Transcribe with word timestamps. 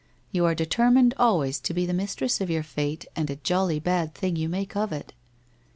You 0.31 0.45
are 0.45 0.55
determined 0.55 1.13
always 1.17 1.59
to 1.59 1.75
be 1.75 1.85
the 1.85 1.93
mistress 1.93 2.41
of 2.41 2.49
your 2.49 2.63
fate 2.63 3.05
and 3.15 3.29
a 3.29 3.35
jolly 3.35 3.79
bad 3.79 4.15
thing 4.15 4.35
you 4.35 4.49
make 4.49 4.75
of 4.75 4.91
it 4.91 5.13